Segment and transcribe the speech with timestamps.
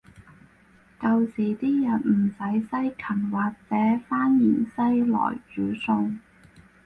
[0.99, 6.17] 舊時啲人唔使西芹或者番芫茜來煮餸